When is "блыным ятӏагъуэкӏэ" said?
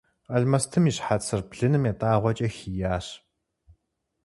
1.49-2.49